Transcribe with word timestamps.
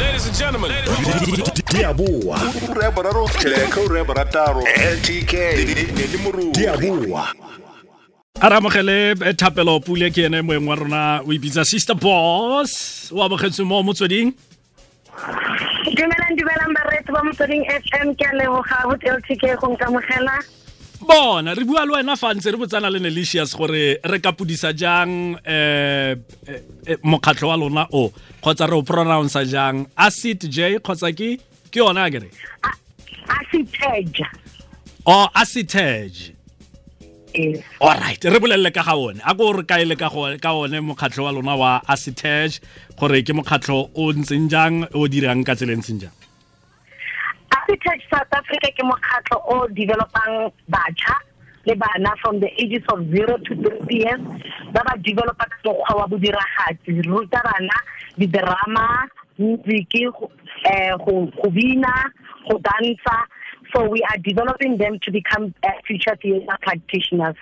Ladies 0.00 0.26
and 0.26 0.36
gentlemen. 0.36 0.70
di 1.70 1.82
a 1.84 1.92
boa 1.94 2.38
ura 2.66 2.82
ya 2.82 2.90
boraro 2.90 3.28
tlheka 3.28 3.80
ura 3.84 3.98
ya 4.00 4.04
borataro 4.04 4.62
ltk 4.96 5.32
le 5.96 6.04
le 6.12 6.18
moruo 6.24 6.50
di 6.56 6.66
a 6.66 6.74
re 6.76 8.56
amogele 8.56 9.12
eh, 9.12 9.34
thapelo 9.36 9.78
pule 9.84 10.10
ke 10.10 10.24
ene 10.26 10.40
moeng 10.42 10.66
wa 10.66 10.74
rona 10.74 11.02
o 11.22 11.30
ibitsa 11.36 11.64
sister 11.64 11.94
boss. 11.94 13.12
O 13.12 13.22
amogetswe 13.22 13.64
mo 13.64 13.82
motsweding. 13.82 14.32
Dumelang 15.96 16.34
dumelang 16.38 16.72
baretsi 16.74 17.10
ba 17.12 17.20
motsweding 17.20 17.62
fm 17.68 18.08
ke 18.16 18.24
a 18.24 18.32
leboga 18.40 18.78
go 18.88 18.96
tltk 18.96 19.44
go 19.60 19.66
nkamogela 19.76 20.36
bona 21.00 21.54
re 21.54 21.64
bua 21.64 21.84
le 21.84 21.92
wena 21.96 22.16
fa 22.16 22.34
ntse 22.34 22.52
re 22.52 22.58
botsana 22.60 22.90
le 22.90 23.00
nelicious 23.00 23.54
gore 23.56 24.00
re 24.04 24.18
ka 24.20 24.32
pudisa 24.32 24.72
jang 24.76 25.38
eh, 25.44 26.16
eh, 26.46 26.62
eh, 26.86 26.98
mokgatlho 27.02 27.48
wa 27.48 27.56
lona 27.56 27.86
o 27.92 28.12
kgotsa 28.42 28.68
re 28.68 28.76
o 28.76 28.82
pronounce 28.82 29.44
jang? 29.48 29.86
Acid 29.96 30.48
j 30.50 30.78
kgotsa 30.78 31.12
ke 31.16 31.38
ke 31.70 31.80
yona 31.80 32.04
a 32.04 32.10
kere? 32.10 32.28
O 35.06 35.26
acitege 35.34 36.36
alright 37.80 38.24
re 38.24 38.38
bolelele 38.38 38.72
ka 38.74 38.82
ga 38.82 38.96
one. 38.96 39.20
A 39.24 39.34
ko 39.34 39.52
re 39.52 39.62
kaele 39.62 39.96
ka 39.96 40.10
ka 40.10 40.54
one 40.54 40.78
mokgatlho 40.84 41.24
wa 41.24 41.30
lona 41.30 41.56
wa 41.56 41.80
acitege 41.88 42.60
gore 42.98 43.22
ke 43.22 43.32
mokgatlho 43.32 43.90
o 43.94 44.12
ntseng 44.12 44.48
jang 44.50 44.84
o 44.94 45.08
dirang 45.08 45.44
ka 45.44 45.54
tseleng 45.54 45.80
ntseng 45.80 46.00
jang 46.04 46.16
ASSITEJ 47.56 48.00
south 48.10 48.32
africa 48.32 48.68
ke 48.76 48.82
mokgatlho 48.86 49.38
o 49.54 49.56
developang 49.68 50.52
batjha 50.70 51.16
le 51.66 51.74
bana 51.74 52.14
from 52.22 52.40
the 52.40 52.50
ages 52.62 52.84
of 52.92 53.04
zero 53.10 53.36
to 53.38 53.54
thirty 53.62 53.96
years. 54.04 54.20
Ba 54.72 54.80
ba 54.86 54.94
developa 54.98 55.44
ka 55.50 55.56
mokgwa 55.64 55.96
wa 56.00 56.06
bodiragatsi 56.06 57.02
ruta 57.06 57.40
bana 57.44 57.76
didrama 58.18 59.08
music 59.38 59.94
eh, 60.64 60.96
go 61.04 61.28
bina 61.50 61.94
go 62.48 62.58
dansa. 62.58 63.16
So 63.74 63.88
we 63.88 64.02
are 64.02 64.18
developing 64.18 64.78
them 64.78 64.98
to 65.02 65.12
become 65.12 65.54
uh, 65.62 65.70
future 65.86 66.16
theatre 66.20 66.58
practitioners 66.62 67.36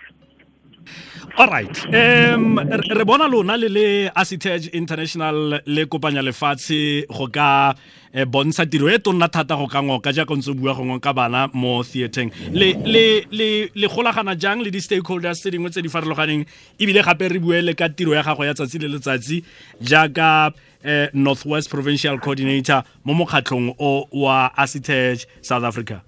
alright 1.39 1.87
um 1.95 2.59
re 2.59 3.05
bona 3.05 3.29
lona 3.29 3.57
le 3.57 3.69
le 3.69 4.11
acitege 4.15 4.71
international 4.73 5.63
le 5.67 5.85
kopanya 5.87 6.23
lefatshe 6.23 7.07
go 7.07 7.29
ka 7.29 7.75
eh, 8.13 8.25
bontsha 8.25 8.67
tiro 8.67 8.89
e 8.89 8.99
tonna 8.99 9.29
thata 9.29 9.55
go 9.57 9.67
ka 9.67 9.83
ngoka 9.83 10.13
jaaka 10.13 10.35
ntse 10.35 10.53
bua 10.55 10.75
gongwe 10.75 11.01
ka 11.01 11.13
bana 11.13 11.49
mo 11.55 11.83
theatreng 11.83 12.33
le 12.53 12.75
le 12.85 13.27
le 13.31 13.71
le 13.75 13.87
golagana 13.89 14.35
jang 14.35 14.63
le 14.63 14.71
di-stakeholders 14.71 15.39
tse 15.39 15.51
dingwe 15.51 15.71
tse 15.71 15.83
di 15.83 15.89
farologaneng 15.89 16.45
ebile 16.81 17.03
gape 17.03 17.29
re 17.29 17.39
buele 17.39 17.75
ka 17.75 17.89
tiro 17.89 18.15
ya 18.15 18.23
gago 18.23 18.45
ya 18.45 18.55
tsatsi 18.55 18.79
le 18.79 18.89
letsatsi 18.89 19.45
jaaka 19.81 20.51
eh, 20.83 21.09
northwest 21.15 21.71
provincial 21.71 22.19
coordinator 22.19 22.83
mo 23.05 23.15
mokgatlhong 23.15 23.75
o 23.79 24.09
wa 24.13 24.51
acitege 24.57 25.27
south 25.43 25.65
africa? 25.65 26.03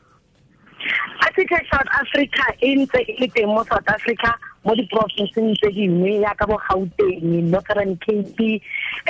Acitech 1.20 1.68
South 1.70 1.90
Africa 1.92 2.44
e 2.60 2.74
ntse 2.74 2.98
e 3.06 3.14
le 3.20 3.28
teng 3.28 3.46
mo 3.46 3.62
South 3.64 3.86
Africa 3.86 4.34
mo 4.64 4.76
di-provinceng 4.76 5.56
tse 5.56 5.72
dingwe 5.72 6.20
yaka 6.20 6.44
bo 6.44 6.60
Gauteng, 6.60 7.48
Northern 7.48 7.96
Cape, 7.96 8.60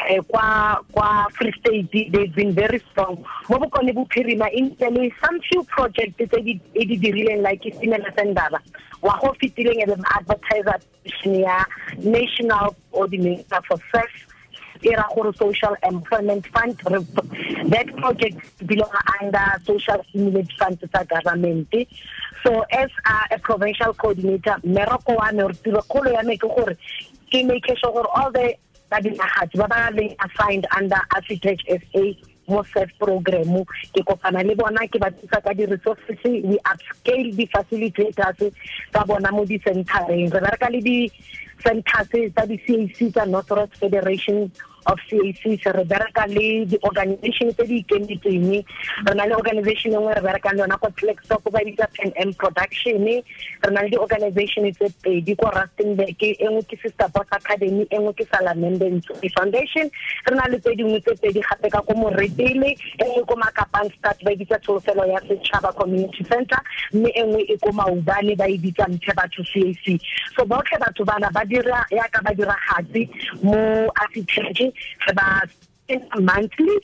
eh, 0.06 0.22
kwa 0.30 0.78
kwa 0.92 1.26
Free 1.34 1.52
State 1.58 1.90
they've 1.90 2.34
been 2.34 2.54
very 2.54 2.78
strong. 2.90 3.18
Mo 3.50 3.58
bokone 3.58 3.90
bophirima 3.92 4.46
e 4.54 4.62
le 4.78 5.10
some 5.18 5.40
few 5.50 5.64
projects 5.64 6.14
tse 6.16 6.38
e 6.74 6.84
di 6.86 6.96
dirileng 6.96 7.42
like 7.42 7.66
Isimela 7.66 8.14
Sendaba. 8.14 8.62
Wa 9.02 9.18
go 9.18 9.34
fitileng 9.42 9.82
e 9.82 9.86
be 9.86 9.96
advertiser 10.14 10.78
ya 11.26 11.64
National 11.98 12.74
Coordinator 12.92 13.60
for 13.66 13.78
Sex 13.90 14.30
era 14.82 15.04
gore 15.14 15.32
social 15.36 15.76
employment 15.82 16.46
fund 16.48 16.76
that 17.68 17.86
project 17.96 18.38
belong 18.66 18.90
under 19.20 19.46
social 19.64 20.00
stimulus 20.08 20.48
fund 20.58 20.78
tsa 20.80 21.04
government 21.04 21.68
so 22.42 22.64
as 22.70 22.90
a, 23.06 23.34
a 23.34 23.38
provincial 23.38 23.94
coordinator 23.94 24.56
meroko 24.64 25.16
wa 25.16 25.30
me 25.32 25.54
tiro 25.62 25.82
kgolo 25.82 26.12
ya 26.12 26.22
me 26.22 26.36
ke 26.36 26.48
gore 26.48 26.76
ke 27.30 27.44
make 27.44 27.66
sure 27.66 27.92
gore 27.92 28.08
all 28.14 28.30
the 28.32 28.54
badiragatsi 28.90 29.56
ba 29.56 29.68
ba 29.68 29.90
leng 29.94 30.14
assigned 30.26 30.66
under 30.76 30.98
ASSITEJ 31.14 31.58
sa 31.68 32.02
mo 32.50 32.62
set 32.74 32.90
program 32.98 33.62
ke 33.94 34.02
kopana 34.02 34.42
le 34.42 34.54
bona 34.58 34.82
ke 34.90 34.98
ba 34.98 35.10
thusa 35.14 35.38
ka 35.38 35.54
di-resources 35.54 36.18
we 36.24 36.58
upscale 36.66 37.30
di-facilitators 37.38 38.50
tsa 38.90 39.02
bona 39.06 39.30
mo 39.30 39.46
di-centereng 39.46 40.26
re 40.26 40.40
bereka 40.42 40.66
le 40.74 40.80
di-centers 40.82 42.10
tsa 42.10 42.42
di-cac 42.50 42.98
tsa 42.98 43.24
northwest 43.30 43.78
federation 43.78 44.50
of 44.86 44.98
cac 45.08 45.60
se 45.62 45.70
re 45.72 45.84
bereka 45.84 46.26
le 46.26 46.64
di-organization 46.66 47.52
tse 47.52 47.64
di 47.66 47.82
ikemetseng. 47.82 48.64
Re 49.06 49.14
na 49.14 49.24
le 49.24 49.34
organization 49.34 49.92
nngwe 49.92 50.14
re 50.14 50.22
berekang 50.22 50.56
le 50.56 50.62
yona 50.64 50.78
ko 50.78 50.88
tlaxop 50.96 51.44
ba 51.50 51.60
bitsa 51.64 51.86
pen 51.96 52.12
m 52.16 52.32
production. 52.34 53.04
Re 53.04 53.70
na 53.70 53.82
le 53.82 53.90
di-organization 53.90 54.70
tse 54.72 54.88
pedi 55.02 55.36
ko 55.36 55.50
rustenburg 55.50 56.22
e 56.22 56.34
ke 56.64 56.76
sister 56.82 57.08
academy 57.32 57.86
ke 57.86 58.24
foundation. 59.36 59.90
Re 60.28 60.34
na 60.36 60.48
le 60.48 60.58
tse 60.60 60.74
dingwe 60.76 61.00
tse 61.00 61.14
pedi 61.20 61.40
gape 61.40 61.70
ka 61.70 61.80
ko 61.82 61.94
moretele 61.94 62.76
e 63.00 63.22
ko 63.26 63.34
Makapanstad 63.36 64.16
ba 64.24 64.32
bitsa 64.36 64.58
tsholofelo 64.60 65.04
ya 65.06 65.20
setšhaba 65.28 65.72
community 65.74 66.24
center 66.24 66.60
mme 66.92 67.08
e 67.08 67.22
e 67.54 67.56
ko 67.58 67.72
maubane 67.72 68.36
ba 68.36 68.48
e 68.48 68.58
bitsa 68.58 68.86
batho 69.14 69.42
cac 69.44 70.00
so 70.36 70.44
botlhe 70.44 70.78
batho 70.78 71.04
bana 71.04 71.30
ba 71.32 71.44
dira 71.44 71.84
yaka 71.90 72.22
ba 72.22 72.34
diragatsi 72.34 73.08
mo 73.42 73.90
spend 75.08 76.02
monthly 76.20 76.78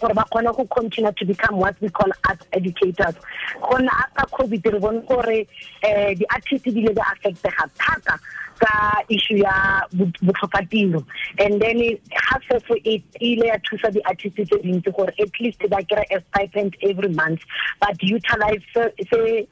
gore 0.00 0.14
ba 0.14 0.24
kgone 0.32 0.56
go 0.56 0.64
continue 0.64 1.12
to 1.12 1.24
become 1.26 1.56
what 1.58 1.76
we 1.80 1.88
call 1.90 2.08
arts 2.28 2.46
educators. 2.54 3.14
Gona 3.60 3.88
after 3.88 4.26
covid 4.36 4.72
re 4.72 4.78
bone 4.78 5.00
gore 5.06 5.40
um 5.84 6.14
di-artist 6.14 6.64
di 6.64 6.80
ile 6.80 6.94
di 6.94 7.00
affectega 7.00 7.68
thata 7.76 8.18
ka 8.58 9.02
issue 9.10 9.36
ya 9.36 9.80
bo- 9.92 10.12
botlhokatiro. 10.24 11.04
And 11.38 11.60
then 11.60 11.98
ha 12.16 12.38
sefo 12.48 12.76
e 12.84 13.02
ile 13.20 13.46
ya 13.52 13.58
thusa 13.58 13.92
di-artist 13.92 14.36
tse 14.36 14.56
dintsi 14.64 14.90
gore 14.96 15.12
at 15.18 15.38
least 15.40 15.60
ba 15.68 15.84
kry 15.84 16.04
a 16.10 16.20
stipend 16.30 16.76
every 16.82 17.08
month 17.10 17.40
but 17.78 18.00
utilize 18.02 18.62
se 18.72 19.46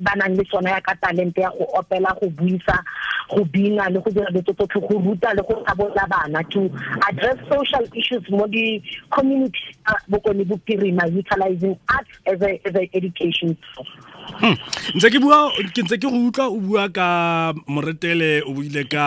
ba 0.00 0.12
nang 0.16 0.36
le 0.36 0.44
tsone 0.44 0.70
ya 0.70 0.80
ka 0.80 0.94
talente 1.00 1.40
ya 1.40 1.50
go 1.50 1.64
opela 1.76 2.16
go 2.20 2.28
buisa 2.30 2.76
go 3.28 3.44
bina 3.44 3.88
le 3.90 4.00
go 4.00 4.10
dira 4.10 4.30
dilo 4.32 4.52
tsotlhe 4.52 4.80
go 4.88 4.98
ruta 4.98 5.34
le 5.34 5.42
go 5.42 5.54
tabola 5.66 6.04
bana 6.08 6.42
to 6.50 6.70
address 7.08 7.38
social 7.48 7.84
issues 7.94 8.24
mo 8.30 8.46
di-community 8.46 9.60
bokone 10.08 10.44
bophirima 10.44 11.04
utilizing 11.12 11.76
arts 11.88 12.10
as 12.26 12.40
a, 12.42 12.50
as 12.66 12.74
a 12.74 12.84
education 12.96 13.56
ntse 14.94 15.08
ke 15.12 15.18
bua 15.20 15.52
ke 15.74 15.80
ntse 15.84 15.96
ke 16.00 16.06
go 16.08 16.18
utlwa 16.28 16.46
o 16.48 16.58
bua 16.58 16.84
ka 16.88 17.08
moretele 17.68 18.42
o 18.48 18.56
buile 18.56 18.84
ka 18.88 19.06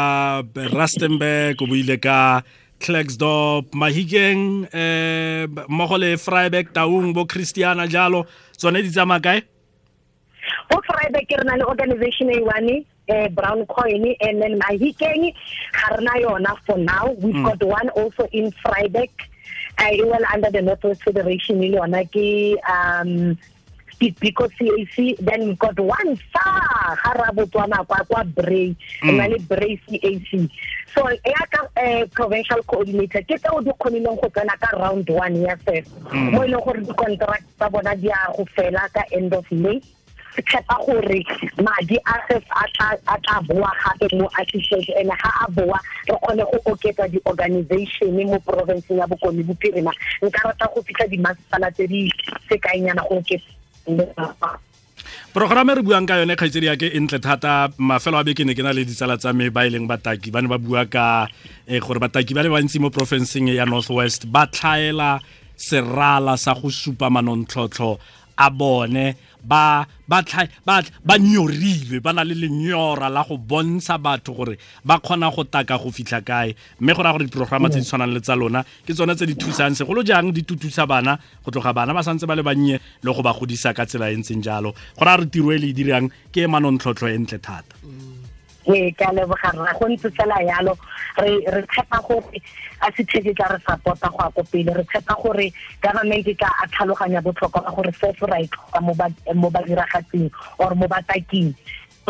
rustenburg 0.72 1.58
o 1.62 1.66
buile 1.68 1.98
ka 1.98 2.44
Klerksdorp, 2.84 3.72
Mahikeng, 3.72 4.68
eh, 4.74 5.48
mmogo 5.70 5.96
le 5.96 6.18
Vryburg, 6.20 6.74
Taung, 6.76 7.14
bo 7.16 7.24
Christiana 7.24 7.88
jalo, 7.88 8.26
tsone 8.60 8.84
di 8.84 8.92
tsamaya 8.92 9.24
kae? 9.24 9.40
Go 10.70 10.82
Vryburg 10.82 11.30
re 11.30 11.44
na 11.44 11.56
le 11.56 11.66
organization 11.66 12.30
e 12.32 12.40
one 12.42 12.86
eh, 13.08 13.28
brown 13.30 13.66
coin 13.66 14.16
and 14.22 14.42
then 14.42 14.60
mahikeng. 14.60 15.34
Ga 15.74 15.96
rena 15.96 16.12
yona 16.24 16.58
for 16.66 16.78
now. 16.78 17.12
We've 17.20 17.44
got 17.44 17.62
one 17.64 17.90
also 17.90 18.28
in 18.32 18.52
Vryburg 18.52 19.10
uh, 19.80 19.90
e 19.92 20.04
well 20.04 20.26
under 20.34 20.52
the 20.52 20.62
Northwest 20.62 21.04
Federation 21.04 21.60
le 21.62 21.78
yona 21.78 22.04
ke 22.10 22.58
um 22.70 23.38
Pico 24.04 24.50
CAC 24.50 25.16
then 25.20 25.48
we've 25.48 25.60
got 25.60 25.80
one 25.80 26.18
far 26.34 26.98
ra 27.16 27.32
kwa 27.32 28.04
kwa 28.04 28.24
Bray. 28.26 28.76
Re 29.02 29.12
na 29.12 29.28
le 29.28 29.40
Bray 29.40 29.80
CAC 29.88 30.50
so 30.94 31.10
ya 31.10 31.44
ka 31.50 31.66
eh, 31.78 32.06
provincial 32.14 32.62
coordinator 32.70 33.26
ke 33.26 33.34
tseo 33.42 33.58
di 33.66 33.74
kgonileng 33.74 34.20
go 34.22 34.30
tsena 34.30 34.54
ka 34.62 34.78
round 34.78 35.10
one 35.10 35.42
ya 35.42 35.58
first 35.66 35.90
mo 36.14 36.46
e 36.46 36.48
leng 36.54 36.62
gore 36.62 36.86
di-contract 36.86 37.46
tsa 37.58 37.66
bona 37.70 37.98
di 37.98 38.14
a 38.14 38.30
go 38.38 38.46
fela 38.54 38.86
ka 38.94 39.02
end 39.10 39.34
of 39.34 39.46
May 39.50 39.82
tshepa 40.42 40.76
gore 40.86 41.22
madi 41.62 41.98
a 42.06 42.16
se 42.28 42.42
a 42.50 43.18
tla 43.22 43.42
boa 43.48 43.72
gape 43.84 44.08
mo 44.18 44.30
assistance 44.42 44.90
and 44.98 45.10
ga 45.10 45.30
a 45.46 45.52
boa 45.52 45.80
re 46.10 46.16
kgone 46.16 46.44
go 46.52 46.58
oketsa 46.74 47.08
di-organization 47.12 48.16
mo 48.28 48.40
province 48.40 48.90
ya 48.90 49.06
bokone 49.08 49.44
bophirima. 49.44 49.92
Nka 50.22 50.42
rata 50.46 50.68
go 50.74 50.82
fitlha 50.82 51.08
dimasepala 51.08 51.72
tse 51.72 51.88
di 51.88 52.10
sekainyana 52.50 53.04
go 53.10 53.22
oketsa 53.22 53.54
programme 55.34 55.76
re 55.76 55.82
buang 55.82 56.06
ka 56.08 56.22
yone 56.22 56.36
kgaitsedi 56.36 56.68
yake 56.70 56.88
e 56.94 57.00
ntle 57.00 57.20
thata. 57.20 57.70
Mafelo 57.78 58.18
a 58.18 58.24
beke 58.24 58.46
ne 58.46 58.54
ke 58.54 58.64
na 58.64 58.72
le 58.72 58.86
ditsala 58.86 59.18
tsa 59.18 59.34
me 59.34 59.50
ba 59.50 59.66
e 59.66 59.70
leng 59.70 59.88
bataki 59.90 60.32
ba 60.32 60.42
ne 60.42 60.48
ba 60.48 60.58
bua 60.58 60.86
ka 60.86 61.28
eh, 61.68 61.82
gore 61.82 62.00
bataki 62.00 62.34
ba 62.34 62.44
le 62.44 62.50
bantsi 62.50 62.80
mo 62.80 62.90
porofenseng 62.90 63.50
ya 63.50 63.66
northwest 63.66 64.30
ba 64.30 64.48
tlhaela 64.48 65.20
serala 65.58 66.38
sa 66.38 66.54
go 66.54 66.70
supa 66.70 67.10
manontlhotlho 67.10 67.98
a 68.38 68.50
bone 68.50 69.16
ba 69.44 69.86
ba 70.08 70.24
ba 70.66 70.82
ba 71.06 71.16
nyorilwe 71.20 72.00
ba 72.00 72.14
na 72.14 72.24
le 72.24 72.34
lenyora 72.34 73.10
la 73.10 73.24
go 73.24 73.38
bontsha 73.38 73.98
batho 73.98 74.34
gore 74.34 74.58
ba 74.86 75.00
kgona 75.00 75.30
go 75.30 75.44
taka 75.44 75.78
go 75.78 75.92
fitlha 75.92 76.22
kae. 76.24 76.56
Mme 76.80 76.94
go 76.94 77.04
raya 77.04 77.14
gore 77.14 77.28
diprogramma 77.28 77.70
tse 77.70 77.80
di 77.80 77.86
tshwanang 77.86 78.14
le 78.14 78.22
tsa 78.22 78.36
lona 78.36 78.64
ke 78.64 78.94
tsone 78.94 79.16
tse 79.16 79.26
di 79.26 79.36
thusang. 79.36 79.76
Segolo 79.76 80.04
jang 80.04 80.32
di 80.32 80.44
tutusa 80.44 80.88
bana 80.88 81.20
go 81.44 81.52
tloga 81.52 81.74
bana 81.74 81.94
ba 81.94 82.04
santse 82.04 82.26
ba 82.26 82.36
le 82.36 82.44
bannye 82.44 82.80
le 83.04 83.10
go 83.12 83.22
ba 83.22 83.36
godisa 83.36 83.74
ka 83.74 83.86
tsela 83.86 84.12
e 84.12 84.16
ntseng 84.16 84.42
jalo. 84.42 84.72
Go 84.72 85.04
raya 85.06 85.18
gore 85.18 85.30
tiro 85.30 85.52
e 85.52 85.58
le 85.60 85.68
e 85.70 85.74
dirang 85.74 86.08
ke 86.32 86.44
e 86.44 86.48
manontlhotlho 86.48 87.12
e 87.12 87.18
ntle 87.18 87.40
thata 87.40 88.13
ee 88.68 88.92
ka 88.92 89.12
leboga 89.12 89.52
rra 89.52 89.74
go 89.80 89.86
ntse 89.90 90.10
fela 90.18 90.38
yalo 90.44 90.78
re 91.18 91.32
re 91.48 91.62
tshepa 91.68 92.00
gore 92.08 92.40
a 92.82 92.92
se 92.96 93.04
theke 93.04 93.34
tla 93.36 93.48
re 93.52 93.60
support-a 93.68 94.10
go 94.10 94.24
ya 94.24 94.30
ko 94.32 94.44
pele 94.52 94.74
re 94.74 94.84
tshepa 94.84 95.16
gore 95.22 95.48
government 95.82 96.28
e 96.28 96.36
ka 96.36 96.48
a 96.64 96.68
tlhaloganya 96.68 97.22
botlhokwa 97.22 97.64
ba 97.64 97.72
gore 97.76 97.92
sefo 98.02 98.26
ra 98.28 98.40
e 98.40 98.48
tlhoka 98.48 98.80
mo 98.82 98.94
ba- 98.94 99.34
mo 99.36 99.50
badiragatsing 99.50 100.30
or 100.60 100.76
mo 100.76 100.88
bataking 100.88 101.54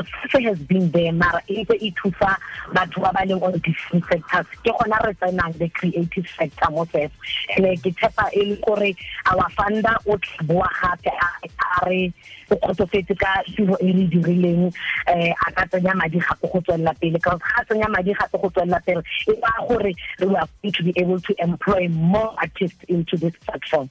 SEFO 0.02 0.44
has 0.44 0.60
been 0.60 0.90
there 0.92 1.12
mara 1.12 1.42
e 1.48 1.64
ntse 1.64 1.76
e 1.80 1.92
thusa 1.92 2.38
batho 2.74 3.02
ba 3.02 3.12
ba 3.14 3.26
leng 3.26 3.42
on 3.42 3.58
different 3.60 4.04
sectors 4.10 4.48
ke 4.64 4.72
gona 4.74 4.98
re 5.06 5.14
tsenang 5.14 5.54
the 5.58 5.70
creative 5.70 6.28
sector 6.38 6.70
mo 6.72 6.86
sefo 6.86 7.12
and 7.58 7.84
ke 7.84 7.92
tshepa 7.94 8.26
e 8.34 8.46
le 8.50 8.56
gore 8.66 8.96
our 9.30 9.50
funder 9.58 9.98
o 10.08 10.18
tla 10.18 10.70
gape 10.82 11.12
a 11.12 11.90
re 11.90 12.14
o 12.50 12.56
kgotsofetse 12.56 13.16
ka 13.20 13.44
tiro 13.56 13.78
e 13.82 13.92
re 13.92 14.08
dirileng 14.08 14.66
um 14.68 15.34
a 15.48 15.52
ka 15.52 15.66
tsenya 15.70 15.96
madi 15.96 16.20
gape 16.20 16.46
go 16.52 16.60
tswelela 16.62 16.94
pele. 17.00 17.20
Ga 17.20 17.38
tsenya 17.68 17.90
madi 17.90 18.14
gape 18.14 18.38
go 18.42 18.50
tswelela 18.50 18.80
pele 18.86 19.04
e 19.30 19.34
gore 19.68 19.94
we 20.20 20.36
are 20.36 20.48
going 20.62 20.74
to 20.74 20.84
be 20.84 20.94
able 20.98 21.20
to 21.20 21.36
employ 21.40 21.88
more 21.90 22.34
artists 22.38 22.84
into 22.88 23.18
this 23.18 23.34
platform 23.46 23.90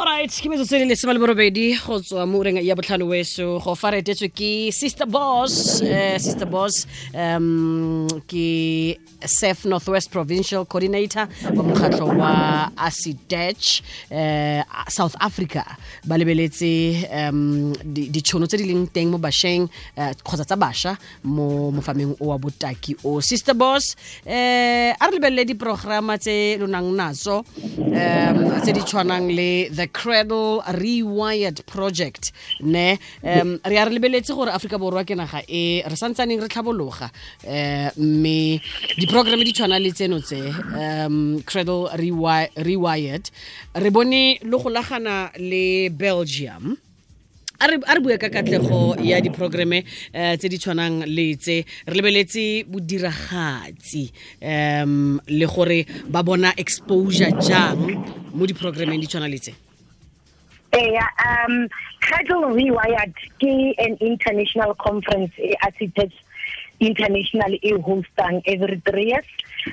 alright 0.00 0.32
ke 0.32 0.48
metsotso 0.48 0.76
e 0.76 0.80
le 0.80 0.86
lesema 0.88 1.12
le 1.12 1.20
borobedi 1.20 1.74
go 1.76 1.98
tswa 2.00 2.24
mo 2.24 2.38
ureng 2.40 2.56
ya 2.64 2.74
botlhano 2.74 3.04
weso. 3.10 3.58
Go 3.60 3.74
fa 3.76 3.90
retetswe 3.92 4.30
ke 4.32 4.72
sister 4.72 5.04
boss 5.04 5.82
uh, 5.84 6.16
sister 6.16 6.48
boss 6.48 6.86
um 7.12 8.08
ke 8.24 8.96
sef 9.28 9.66
northwest 9.68 10.08
provincial 10.08 10.64
coordinator 10.64 11.28
wa 11.52 11.64
mokgatlho 11.66 12.06
wa 12.16 12.32
acidech 12.80 13.82
uh, 14.08 14.64
south 14.88 15.18
africa. 15.20 15.66
Ba 16.08 16.16
lebeletse 16.16 17.04
um 17.12 17.74
di- 17.84 18.08
ditšhono 18.08 18.48
tse 18.48 18.56
di 18.56 18.70
leng 18.72 18.88
teng 18.88 19.12
mo 19.12 19.20
bašweng 19.20 19.68
uh, 19.68 20.14
kgotsa 20.24 20.48
tsa 20.48 20.56
bašwa 20.56 20.96
mo 21.28 21.68
mofameng 21.76 22.16
o 22.16 22.32
wa 22.32 22.38
botaki 22.40 22.96
o. 23.04 23.20
Sister 23.20 23.52
boss 23.52 23.92
uh, 24.24 24.96
a 24.96 25.04
re 25.04 25.12
lebelele 25.12 25.44
diprograma 25.44 26.16
tse 26.16 26.56
lo 26.56 26.64
nang 26.64 26.88
natso 26.96 27.42
um 27.44 28.40
tse 28.64 28.72
di 28.72 28.80
tshwanang 28.80 29.28
le 29.28 29.68
the 29.68 29.89
cradle 29.92 30.62
rewired 30.78 31.64
project 31.66 32.32
ne 32.60 32.98
um 33.22 33.58
re 33.64 33.78
a 33.78 33.84
re 33.84 33.92
lebeletse 33.94 34.34
gore 34.34 34.50
Africa 34.50 34.78
borwa 34.78 35.04
ke 35.04 35.14
naga 35.16 35.42
e 35.48 35.82
re 35.86 35.96
santsaneng 35.96 36.40
re 36.40 36.48
tlhabologa 36.48 37.10
um 37.44 37.90
mme 37.96 38.60
di-programme 38.98 39.44
di 39.44 39.52
tshwana 39.52 39.78
le 39.78 39.92
tseno 39.92 40.20
tse 40.20 40.40
um 40.74 41.42
cradle 41.42 41.88
Rewi- 41.94 42.50
rewired. 42.56 43.30
Re 43.74 43.90
bone 43.90 44.38
le 44.42 44.56
golagana 44.56 45.30
le 45.38 45.88
belgium. 45.90 46.76
A 47.60 47.66
re 47.66 48.00
bue 48.00 48.16
ka 48.16 48.28
katlego 48.28 48.96
ya 49.04 49.20
diprogramme 49.20 49.84
um 50.14 50.36
tse 50.36 50.48
di 50.48 50.58
tshwanang 50.58 51.04
le 51.06 51.36
tse. 51.36 51.64
Re 51.86 51.94
lebeletse 51.94 52.64
bodiragatsi 52.64 54.10
um 54.42 55.20
le 55.28 55.46
gore 55.46 55.84
ba 56.08 56.22
bona 56.22 56.54
exposure 56.56 57.32
jang 57.40 58.00
mo 58.32 58.46
di-programmeng 58.46 59.00
di 59.00 59.06
tshwana 59.06 59.28
le 59.28 59.38
tse 59.38 59.52
Yeah, 60.72 61.08
um, 61.26 61.68
Cradle 62.00 62.54
Rewired 62.54 63.14
ke 63.42 63.74
an 63.78 63.98
international 64.00 64.74
conference 64.74 65.32
e 65.38 65.54
ASSITEJ 65.66 66.12
international 66.78 67.52
e 67.60 67.72
hostang 67.74 68.42
every 68.46 68.80
three 68.86 69.10
years, 69.10 69.26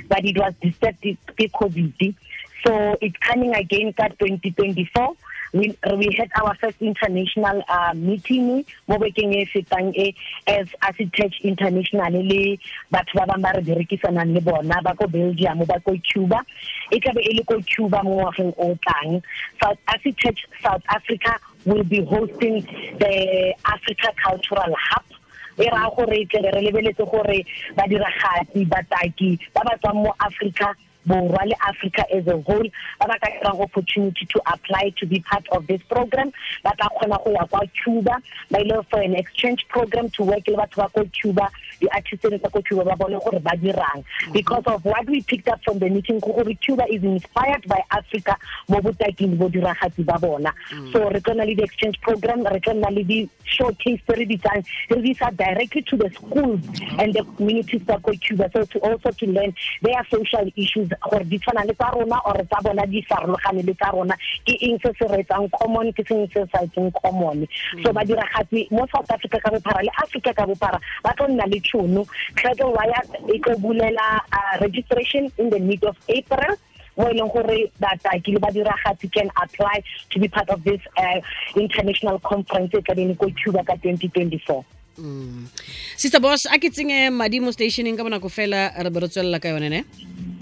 but 0.10 0.26
it 0.26 0.38
was 0.38 0.54
disturbed 0.62 1.06
by 1.38 1.48
COVID. 1.54 2.16
So 2.66 2.98
it's 3.00 3.18
coming 3.18 3.54
again 3.54 3.94
ka 3.94 4.10
2024. 4.18 5.16
We, 5.54 5.78
we 5.96 6.16
had 6.18 6.30
our 6.36 6.56
first 6.56 6.82
international 6.82 7.64
uh, 7.70 7.94
meeting 7.96 8.66
mo 8.88 8.98
bekeng 8.98 9.34
e 9.34 9.46
fetang 9.46 9.96
e 9.96 10.14
as 10.48 10.68
ASSITEJ 10.84 11.42
international 11.44 12.12
le 12.12 12.60
batho 12.92 13.16
ba 13.16 13.26
bang 13.28 13.42
ba 13.42 13.52
re 13.56 13.62
berekisanang 13.64 14.34
le 14.34 14.42
bona 14.42 14.82
ba 14.84 14.94
ko 14.96 15.08
Belgium 15.08 15.64
ba 15.64 15.80
ko 15.80 15.96
Cuba. 16.04 16.44
E 16.92 17.00
tlabe 17.00 17.24
e 17.24 17.34
le 17.38 17.44
ko 17.44 17.62
Cuba 17.64 18.04
mo 18.04 18.20
ngwageng 18.20 18.54
o 18.60 18.76
tlang. 18.84 19.24
South 19.64 19.80
ASSITEJ 19.88 20.36
South 20.62 20.84
Africa 20.90 21.40
will 21.66 21.84
be 21.84 22.04
hosting 22.04 22.62
the 23.00 23.54
Africa 23.66 24.12
Cultural 24.20 24.76
Hub. 24.76 25.06
E 25.58 25.66
raya 25.66 25.90
gore 25.96 26.28
tle 26.30 26.52
re 26.54 26.62
lebeletse 26.62 27.08
gore 27.10 27.40
badiragatsi 27.74 28.68
bataki 28.68 29.40
ba 29.56 29.64
ba 29.66 29.74
tswang 29.80 30.04
mo 30.04 30.14
Africa 30.20 30.76
borwa 31.08 31.46
le 31.46 31.56
Africa 31.68 32.04
as 32.14 32.28
a 32.28 32.38
whole 32.38 32.70
ba 33.00 33.08
ba 33.08 33.16
ka 33.20 33.28
kry-ang 33.40 33.62
opportunity 33.62 34.26
to 34.28 34.42
apply 34.54 34.92
to 35.00 35.06
be 35.06 35.20
part 35.22 35.48
of 35.52 35.66
this 35.68 35.82
program. 35.90 36.32
Ba 36.64 36.74
tla 36.78 36.90
kgona 36.90 37.24
go 37.24 37.32
ya 37.32 37.46
kwa 37.46 37.64
Cuba 37.84 38.16
ba 38.52 38.60
ile 38.60 38.84
for 38.90 39.02
an 39.02 39.16
exchange 39.16 39.66
program 39.70 40.10
to 40.12 40.24
work 40.24 40.48
le 40.48 40.58
batho 40.58 40.78
ba 40.84 40.90
ko 40.90 41.06
Cuba 41.22 41.50
di 41.80 41.88
artists 41.90 42.26
tsa 42.26 42.50
ko 42.50 42.62
Cuba 42.62 42.84
ba 42.84 42.96
bone 42.96 43.20
gore 43.20 43.40
ba 43.40 43.54
dirang. 43.58 44.04
Mhm. 44.04 44.34
Because 44.34 44.64
of 44.68 44.84
what 44.86 45.06
we 45.08 45.22
picked 45.22 45.48
up 45.48 45.60
from 45.64 45.80
the 45.80 45.90
meeting 45.90 46.20
go 46.20 46.34
gore 46.34 46.54
Cuba 46.62 46.86
is 46.90 47.04
inspired 47.04 47.64
by 47.68 47.82
Africa 47.92 48.38
mo 48.68 48.82
botaking 48.82 49.38
bo 49.38 49.50
diragatsi 49.50 50.06
ba 50.06 50.18
bona. 50.20 50.52
Mhm. 50.72 50.92
So 50.94 51.10
re 51.10 51.20
tla 51.20 51.46
le 51.46 51.54
the 51.56 51.64
exchange 51.64 52.00
program 52.02 52.44
re 52.44 52.60
tla 52.60 52.74
le 52.74 53.04
di 53.04 53.30
showcase 53.44 54.02
tse 54.06 54.14
re 54.18 54.26
di 54.26 54.38
tsang. 54.38 54.64
Re 54.90 55.02
di 55.02 55.14
sa 55.14 55.30
directly 55.32 55.82
to 55.84 55.98
the 55.98 56.10
schools 56.12 56.60
mhm. 56.62 57.02
and 57.04 57.14
the 57.14 57.24
communities 57.38 57.82
tsa 57.86 58.00
ko 58.02 58.12
Cuba 58.22 58.50
so 58.54 58.64
to 58.64 58.80
also 58.80 59.12
to 59.12 59.26
learn 59.28 59.54
their 59.82 60.04
social 60.10 60.46
issues 60.56 60.90
gore 61.10 61.24
di 61.24 61.38
tshwana 61.40 61.66
le 61.66 61.74
tsa 61.74 61.92
rona 61.94 62.18
or 62.26 62.38
tsa 62.50 62.58
bona 62.64 62.86
di 62.88 63.02
farologane 63.10 63.66
le 63.66 63.74
tsa 63.74 63.92
rona. 63.94 64.16
Ke 64.46 64.58
eng 64.62 64.80
se 64.82 64.92
se 64.98 65.06
re 65.08 65.24
etsang 65.24 65.50
common 65.52 65.94
ke 65.94 66.04
seng 66.08 66.28
se 66.34 66.46
sa 66.52 66.64
etseng 66.66 66.92
common. 67.02 67.48
So 67.84 67.94
badiragatsi 67.94 68.72
mo 68.72 68.88
South 68.92 69.10
Africa 69.12 69.40
ka 69.40 69.50
bophara 69.52 69.84
le 69.84 69.92
Africa 70.02 70.34
ka 70.34 70.46
bophara 70.46 70.80
ba 71.04 71.14
tlo 71.18 71.28
nna 71.28 71.46
le 71.48 71.60
tšhono 71.68 72.06
Cradle 72.40 72.72
Wire 72.78 73.02
e 73.36 73.40
tlo 73.44 73.58
bulela 73.66 74.08
registration 74.64 75.32
in 75.38 75.50
the 75.50 75.60
mid 75.60 75.84
of 75.84 75.98
April 76.08 76.56
mo 76.98 77.10
e 77.10 77.14
leng 77.20 77.30
gore 77.34 77.60
bataki 77.80 78.34
le 78.34 78.40
badiragatsi 78.40 79.12
can 79.12 79.30
apply 79.44 79.78
to 80.10 80.20
be 80.20 80.28
part 80.28 80.50
of 80.50 80.64
this 80.64 80.82
uh, 80.98 81.20
international 81.56 82.18
conference 82.32 82.74
e 82.74 82.82
tla 82.82 82.96
beng 82.96 83.14
ko 83.20 83.30
Cuba 83.44 83.62
ka 83.64 83.78
2024 83.84 84.64
sister 85.96 86.20
boss 86.20 86.50
a 86.50 86.58
ke 86.58 86.74
tsenye 86.74 87.14
madi 87.14 87.40
mo 87.40 87.54
stationeng 87.54 87.98
ka 87.98 88.04
bonako 88.04 88.34
fela 88.34 88.74
re 88.74 88.90
be 88.90 89.00
re 89.00 89.08
tswelela 89.08 89.40
ka 89.40 89.54
yone 89.54 89.70
ne? 89.70 89.82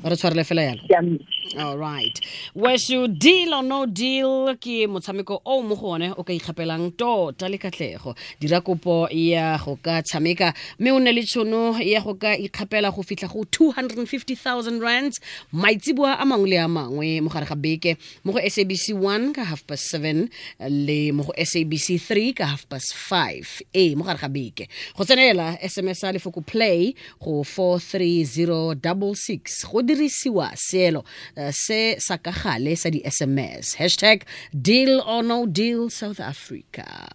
Re 0.06 0.16
tshwarele 0.16 0.48
fela 0.48 0.64
yalo 0.64 1.20
Ke 1.46 1.54
a- 1.58 1.62
all 1.66 1.78
right. 1.78 2.20
Weso 2.56 3.08
deal 3.08 3.54
or 3.54 3.62
no 3.64 3.86
deal 3.86 4.56
ke 4.56 4.88
motshameko 4.90 5.42
o 5.46 5.62
mo 5.62 5.76
go 5.76 5.88
one 5.90 6.14
o 6.18 6.24
ka 6.24 6.34
ikgapelang 6.34 6.92
tota 6.98 7.48
le 7.50 7.58
katlego. 7.58 8.16
Dira 8.40 8.62
kopo 8.62 9.08
ya 9.12 9.58
go 9.58 9.76
ka 9.82 10.02
tshameka. 10.02 10.54
Mme 10.80 10.92
o 10.92 11.00
ne 11.00 11.12
le 11.12 11.22
tšhono 11.22 11.78
ya 11.86 12.02
go 12.02 12.14
ka 12.16 12.36
ikgapela 12.36 12.92
go 12.94 13.04
fitlha 13.04 13.28
go 13.32 13.44
250000 13.44 14.82
rands 14.82 15.20
maitsiboa 15.54 16.18
a 16.20 16.26
mangwe 16.26 16.50
le 16.50 16.58
a 16.58 16.68
mangwe 16.68 17.22
mo 17.22 17.30
gare 17.30 17.46
ga 17.46 17.56
beke. 17.56 17.98
Mo 18.24 18.32
go 18.34 18.40
sabc 18.40 18.94
1 18.96 19.34
ka 19.36 19.44
half 19.44 19.66
past 19.68 19.92
7 19.94 20.30
le 20.70 21.12
mo 21.12 21.24
go 21.24 21.34
sabc 21.38 22.00
3 22.00 22.34
ka 22.34 22.46
half 22.46 22.66
past 22.70 22.94
5 22.96 23.62
e 23.74 23.96
mo 23.96 24.04
gare 24.04 24.18
ga 24.18 24.28
beke. 24.30 24.68
Go 24.98 25.04
tsenela 25.04 25.58
sms 25.62 26.04
a 26.04 26.12
lefoko 26.14 26.42
play 26.46 26.96
go 27.22 27.44
43066 27.44 29.66
go 29.72 29.82
dirisiwa 29.82 30.52
seelo 30.56 31.04
Eh, 31.36 31.52
se 31.52 32.00
sa 32.00 32.16
ka 32.16 32.32
gale 32.32 32.80
sa 32.80 32.88
di-sms 32.88 33.76
hashtag 33.76 34.24
deal 34.56 35.04
or 35.04 35.20
no 35.20 35.44
deal 35.44 35.92
south 35.92 36.24
africa 36.24 37.12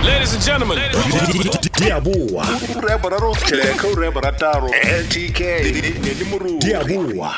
Ladies 0.00 0.32
and 0.32 0.40
gentlemen. 0.40 0.80
Diabua. 1.76 2.40
ura 2.72 2.90
ya 2.90 2.98
boraro 2.98 3.36
tlheka 3.36 3.84
ura 3.92 4.08
ya 4.08 4.12
borataro 4.16 4.72
ltk 4.72 5.40
ne 6.00 6.12
Diabua. 6.56 7.36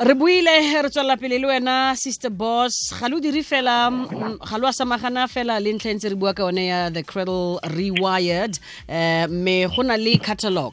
Re 0.00 0.14
buile 0.14 0.82
re 0.82 0.88
tswelela 0.88 1.16
pele 1.20 1.38
le 1.38 1.46
wena 1.46 1.94
sister 1.96 2.30
boss. 2.30 2.92
Ga 2.98 3.08
lo 3.08 3.20
dire 3.20 3.42
fela 3.42 3.90
ga 4.40 4.56
lo 4.56 4.66
a 4.66 4.72
samagana 4.72 5.28
fela 5.28 5.60
le 5.60 5.72
ntlha 5.74 5.90
e 5.90 5.94
ntse 5.94 6.08
re 6.08 6.16
bua 6.16 6.32
ka 6.32 6.42
yone 6.42 6.66
ya 6.66 6.88
the 6.88 7.02
cradle 7.02 7.60
rewired. 7.76 8.58
Um 8.88 9.30
mme 9.44 9.68
go 9.68 9.82
na 9.82 9.96
le 9.96 10.16
catalog 10.16 10.72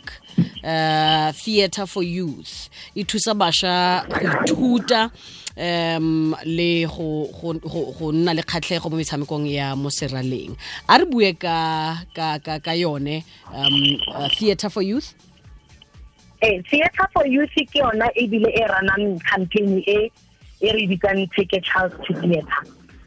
uh, 0.63 1.31
theatre 1.33 1.85
for 1.85 2.03
youth. 2.03 2.69
E 2.95 3.03
thusa 3.03 3.33
bašwa 3.35 4.07
go 4.07 4.29
ithuta 4.45 5.11
um 5.57 6.33
le 6.45 6.85
go 6.85 7.27
go- 7.33 8.11
nna 8.11 8.33
le 8.33 8.43
kgatlhego 8.43 8.89
mo 8.89 8.95
metshamekong 8.95 9.51
ya 9.51 9.75
mo 9.75 9.89
seraleng. 9.89 10.55
A 10.87 10.99
re 10.99 11.05
bue 11.05 11.33
ka 11.33 11.97
ka 12.15 12.39
ka 12.39 12.59
ka 12.59 12.71
yone 12.71 13.25
um 13.53 13.97
uh, 14.07 14.29
theatre 14.29 14.69
for 14.69 14.81
youth 14.81 15.13
eh 16.41 16.61
theater 16.69 17.07
for 17.13 17.25
youth 17.25 17.49
ke 17.55 17.81
yona 17.81 18.09
e 18.15 18.27
bile 18.27 18.49
e 18.49 18.63
ranang 18.71 19.19
campaign 19.29 19.83
e 19.87 20.11
e 20.61 20.71
re 20.71 20.87
bitsang 20.87 21.21
take 21.35 21.53
a 21.53 21.61
child 21.61 21.91
to 22.05 22.13
theater 22.21 22.61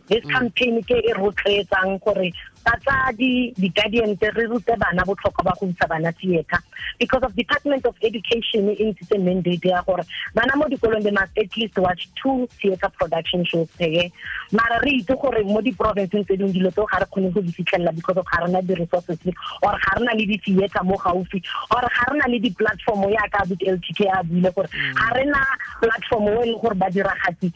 this 0.09 0.25
campaign 0.33 0.83
ke 0.83 0.99
e 0.99 1.15
rotloetsang 1.15 2.01
gore 2.03 2.33
batsadi 2.65 3.53
di-guardians 3.57 4.21
re 4.21 4.45
rute 4.47 4.75
bana 4.77 5.05
botlhokwa 5.05 5.45
ba 5.45 5.53
go 5.59 5.67
isa 5.67 5.87
bana 5.89 6.13
theatre 6.13 6.61
because 6.99 7.23
of 7.23 7.35
department 7.35 7.87
of 7.87 7.97
education 8.03 8.69
e 8.69 8.85
ntshitse 8.85 9.19
mandate 9.19 9.69
ya 9.69 9.83
gore 9.83 10.05
bana 10.35 10.57
mo 10.57 10.69
dikolong 10.69 11.03
they 11.03 11.11
must 11.11 11.33
at 11.39 11.57
least 11.57 11.79
watch 11.79 12.09
two 12.21 12.49
theatre 12.61 12.91
production 12.99 13.45
shows 13.45 13.69
per 13.79 13.87
year. 13.89 14.11
Mara 14.53 14.81
re 14.85 15.01
itse 15.01 15.17
gore 15.17 15.43
mo 15.45 15.61
di-provinceng 15.61 16.25
tse 16.25 16.37
dingwe 16.37 16.53
dilo 16.53 16.71
tseo 16.71 16.87
ga 16.87 16.99
re 17.01 17.07
kgone 17.09 17.33
go 17.33 17.41
di 17.41 17.53
fitlhelela 17.53 17.95
because 17.95 18.17
of 18.17 18.27
ga 18.27 18.45
rena 18.45 18.63
di-resources 18.63 19.19
or 19.63 19.73
ga 19.73 19.93
rena 19.97 20.13
le 20.15 20.25
di-theatre 20.27 20.85
mo 20.85 20.97
gaufi 20.97 21.41
or 21.73 21.81
ga 21.81 22.05
rena 22.13 22.29
le 22.29 22.39
di-platform 22.39 23.09
yaka 23.11 23.47
but 23.49 23.61
ltk 23.61 24.01
a 24.13 24.23
buile 24.25 24.51
gore 24.53 24.69
mm. 24.69 24.95
ga 24.95 25.09
rena 25.17 25.41
platform 25.81 26.29
o 26.29 26.43
e 26.43 26.47
leng 26.53 26.61
gore 26.61 26.75
badiragatsi 26.75 27.53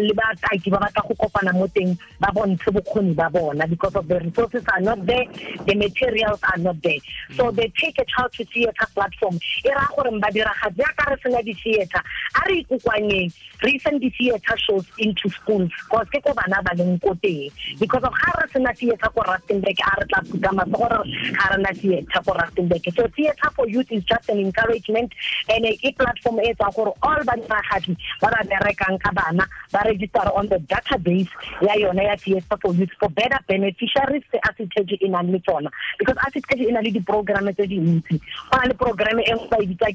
le 0.00 0.12
bataki 0.14 0.70
ba 0.70 0.78
batla 0.80 1.02
go 1.08 1.14
kopana 1.14 1.52
mo 1.52 1.66
teng 1.68 1.96
ba 2.20 2.32
bontshe 2.32 2.70
bokgoni 2.72 3.14
ba 3.14 3.28
bona 3.30 3.66
because 3.66 3.94
of 3.94 4.08
the 4.08 4.18
resources 4.20 4.45
are 4.54 4.80
not 4.80 5.04
there. 5.06 5.24
The 5.66 5.74
materials 5.74 6.40
are 6.42 6.58
not 6.58 6.82
there. 6.82 6.98
So 7.34 7.44
mm. 7.44 7.56
they 7.56 7.72
take 7.76 7.98
a 7.98 8.04
child 8.04 8.32
to 8.34 8.44
theatre 8.44 8.86
platform. 8.94 9.38
E 9.64 9.70
raya 9.70 9.88
gore 9.96 10.10
badiragatsi 10.20 10.78
yaka 10.78 11.10
re 11.10 11.16
sena 11.22 11.42
di-theatre 11.42 12.02
a 12.36 12.48
re 12.48 12.64
ikokwanyeng 12.64 13.32
re 13.62 13.78
iseng 13.78 14.00
shows 14.58 14.84
into 14.98 15.28
schools 15.30 15.70
cause 15.90 16.06
ke 16.12 16.22
ko 16.22 16.32
bana 16.34 16.62
ba 16.62 16.72
leng 16.76 17.00
ko 17.02 17.14
teng. 17.14 17.50
Because 17.78 18.04
of 18.04 18.12
ga 18.12 18.32
re 18.40 18.46
sena 18.52 18.72
theatre 18.74 19.10
ko 19.14 19.22
rustenburg 19.22 19.78
a 19.80 19.92
re 20.00 20.06
tla 20.06 20.20
phuta 20.28 20.50
matsogo 20.52 20.88
gore 20.88 20.98
ga 21.32 21.46
rena 21.54 21.72
theatre 21.74 22.20
ko 22.24 22.32
rustenburg. 22.32 22.94
So 22.94 23.06
theatre 23.16 23.50
for 23.54 23.68
youth 23.68 23.90
is 23.90 24.04
just 24.04 24.28
an 24.28 24.38
encouragement 24.38 25.12
and 25.48 25.66
e 25.66 25.92
platform 25.92 26.40
e 26.40 26.52
etsang 26.52 26.74
gore 26.74 26.92
all 27.02 27.20
badiragatsi 27.24 27.96
ba 28.20 28.28
ba 28.30 28.40
berekang 28.44 28.98
ka 29.00 29.10
bana 29.12 29.44
ba 29.72 29.80
register 29.84 30.28
on 30.34 30.48
the 30.48 30.58
database 30.70 31.30
ya 31.62 31.74
yona 31.74 32.02
ya 32.02 32.16
theatre 32.16 32.58
for 32.60 32.74
youth 32.74 32.92
for 33.00 33.08
better 33.10 33.38
beneficiaries 33.48 34.22
se 34.36 34.40
ASSITEJ 34.48 35.00
e 35.00 35.08
nang 35.08 35.30
le 35.32 35.40
tsona. 35.40 35.70
Because 35.98 36.16
ASSITEJ 36.20 36.68
e 36.68 36.72
na 36.72 36.80
le 36.80 36.90
di-programme 36.90 37.52
tse 37.54 37.66
dintsi 37.66 38.20
go 38.50 38.56
na 38.58 38.66
le 38.68 38.74
programme 38.74 39.22
e 39.24 39.32
nngwe 39.32 39.48
ba 39.48 39.56
e 39.56 39.66
bitsa 39.66 39.88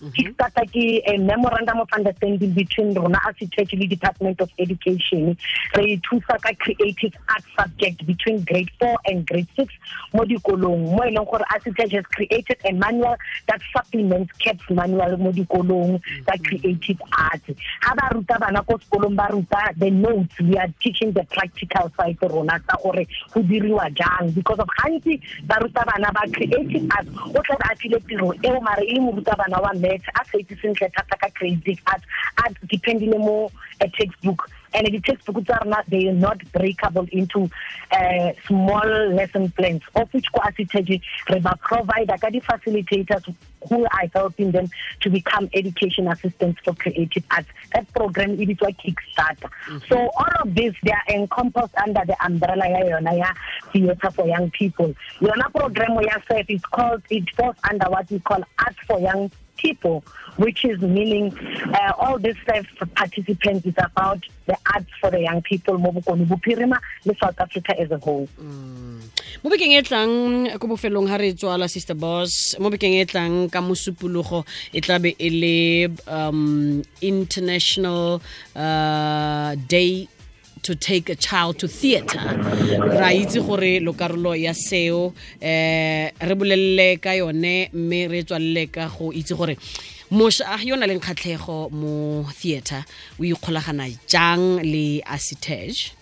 ke 0.00 1.02
a 1.06 1.14
eh, 1.14 1.18
memorandum 1.18 1.80
of 1.80 1.88
understanding 1.92 2.52
between 2.52 2.94
rona 2.94 3.18
ASSITEJ 3.28 3.78
le 3.78 3.86
department 3.86 4.40
of 4.40 4.50
education. 4.58 5.36
Re 5.76 6.00
thusa 6.02 6.38
ka 6.42 6.50
creative 6.58 7.14
art 7.28 7.44
subject 7.58 8.06
between 8.06 8.42
grade 8.44 8.70
4 8.80 8.96
and 9.06 9.26
grade 9.26 9.48
6 9.56 9.68
mo 10.14 10.24
dikolong 10.24 10.94
mo 10.94 11.02
e 11.04 11.10
leng 11.14 11.26
gore 11.26 11.44
ASSITEJ 11.54 11.92
has 11.92 12.06
created 12.16 12.58
a 12.64 12.72
manual 12.72 13.16
that 13.46 13.60
supplements 13.72 14.32
caps 14.38 14.64
manual 14.70 15.16
mo 15.16 15.30
dikolong 15.32 16.00
tsa 16.26 16.34
creative 16.42 17.00
art 17.14 17.44
ha 17.82 17.94
ba 17.94 18.10
ruta 18.14 18.38
bana 18.38 18.62
ko 18.64 18.78
sekolong 18.78 19.14
ba 19.14 19.28
ruta 19.30 19.72
the 19.78 19.90
notes 19.90 20.34
we 20.40 20.56
are 20.58 20.70
teaching 20.82 21.12
the 21.12 21.24
practical 21.30 21.90
side 21.96 22.18
rona 22.22 22.58
tsa 22.66 22.76
gore 22.82 23.06
go 23.32 23.40
diriwa 23.42 23.86
jang. 23.94 24.30
Because 24.34 24.58
of 24.58 24.68
gantsi 24.78 25.20
ba 25.46 25.58
ruta 25.62 25.84
bana 25.86 26.10
ba 26.12 26.26
creative 26.32 26.86
art 26.90 27.06
o 27.30 27.38
tla 27.42 27.56
ba 27.62 27.70
file 27.78 27.98
tiro 28.08 28.32
eo 28.42 28.60
mare 28.60 28.82
e 28.82 28.94
le 28.94 29.00
moruta 29.00 29.36
bana 29.36 29.60
wa 29.60 29.72
maths 29.84 30.12
a 30.20 30.24
sa 30.30 30.42
itse 30.42 30.56
sentle 30.64 30.90
thata 30.98 31.16
ka 31.24 31.28
creative 31.40 31.80
art 31.94 32.02
art 32.44 32.54
dependile 32.74 33.18
mo 33.28 33.38
a 33.80 33.88
textbook 33.98 34.48
and 34.74 34.86
the 34.86 35.00
textbook 35.00 35.44
tsa 35.44 35.58
rona 35.62 35.80
they 35.88 36.02
are 36.08 36.20
not 36.26 36.38
breakable 36.52 37.06
into 37.12 37.48
uh, 37.98 38.30
small 38.46 38.90
lesson 39.18 39.50
plans 39.58 39.82
of 39.94 40.12
which 40.12 40.30
ko 40.32 40.40
ASSITEJ 40.48 41.00
re 41.30 41.40
ba 41.48 41.54
provider 41.70 42.16
ka 42.18 42.30
di-facilitators 42.36 43.34
who 43.68 43.84
are 43.84 44.08
helping 44.12 44.50
them 44.50 44.68
to 45.00 45.10
become 45.10 45.48
education 45.54 46.08
assistants 46.08 46.60
for 46.64 46.74
creative 46.74 47.24
arts. 47.30 47.48
That 47.72 47.90
program 47.94 48.38
it 48.40 48.50
is 48.50 48.60
like 48.60 48.76
Kickstarter. 48.78 49.48
Mm 49.48 49.76
-hmm. 49.76 49.88
So 49.88 49.96
all 50.20 50.34
of 50.42 50.54
this 50.54 50.74
they 50.82 50.92
are 50.92 51.08
encompassed 51.20 51.76
under 51.86 52.02
the 52.06 52.16
umbrella 52.26 52.66
ya 52.68 52.80
yona 52.92 53.12
ya 53.16 53.30
theater 53.72 54.10
for 54.10 54.26
young 54.28 54.50
people. 54.50 54.90
Yona 55.20 55.48
program 55.52 55.96
ya 56.02 56.16
self 56.28 56.46
is 56.48 56.64
called 56.76 57.02
it 57.10 57.24
falls 57.36 57.56
under 57.70 57.88
what 57.90 58.10
we 58.10 58.18
call 58.20 58.42
art 58.58 58.76
for 58.86 58.98
young 59.00 59.30
people, 59.30 59.43
which 60.36 60.64
is 60.64 60.80
meaning 60.80 61.32
uh, 61.72 61.92
all 61.98 62.18
these 62.18 62.36
five 62.46 62.66
participants 62.94 63.66
is 63.66 63.74
about 63.78 64.20
the 64.46 64.56
arts 64.74 64.90
for 65.00 65.10
the 65.10 65.20
young 65.20 65.40
people 65.42 65.78
mo 65.78 65.92
bokoni 65.92 66.26
bophirima 66.26 66.78
le 67.04 67.14
South 67.14 67.38
Africa 67.40 67.78
as 67.78 67.90
a 67.90 67.98
whole. 67.98 68.28
mo 69.44 69.50
bekeng 69.50 69.76
e 69.76 69.82
tlang 69.84 70.48
ko 70.58 70.66
bofelong 70.66 71.06
ga 71.06 71.20
re 71.20 71.32
tswala 71.36 71.68
sister 71.68 71.94
boss 71.94 72.56
mo 72.58 72.70
bekeng 72.70 72.96
e 72.96 73.04
tlang 73.04 73.50
ka 73.52 73.60
mosupologo 73.60 74.44
e 74.72 74.80
tla 74.80 74.98
be 74.98 75.14
e 75.20 75.28
le 75.30 75.58
um, 76.08 76.82
international 77.00 78.20
uh, 78.56 79.52
day 79.68 80.08
to 80.64 80.74
take 80.74 81.08
a 81.10 81.14
child 81.14 81.58
to 81.58 81.68
theater 81.68 82.24
ra 83.00 83.12
itse 83.12 83.38
gore 83.46 83.80
lokarolo 83.80 84.32
ya 84.34 84.54
seo 84.54 85.12
eh 85.40 86.10
re 86.20 86.34
bolelele 86.34 87.00
ka 87.00 87.12
yone 87.12 87.68
mme 87.72 88.08
re 88.08 88.22
tswalele 88.24 88.64
ka 88.72 88.88
go 88.88 89.12
itse 89.12 89.36
gore 89.36 89.56
mošwa 90.10 90.56
yo 90.64 90.76
na 90.76 90.86
leng 90.86 91.00
kgatlhego 91.04 91.70
mo 91.70 92.24
theater 92.40 92.84
o 93.20 93.24
ikgolagana 93.24 93.92
jang 94.08 94.64
le 94.64 95.02
ASSITEJ 95.04 95.92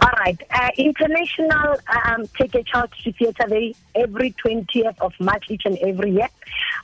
All 0.00 0.12
right. 0.20 0.40
Uh, 0.50 0.70
international 0.78 1.76
um, 2.06 2.26
Take 2.38 2.54
a 2.54 2.62
Child 2.62 2.90
to 3.04 3.12
Theatre 3.12 3.46
Day 3.46 3.74
every 3.94 4.32
20th 4.42 4.98
of 5.00 5.12
March 5.20 5.44
each 5.50 5.66
and 5.66 5.76
every 5.78 6.12
year. 6.12 6.28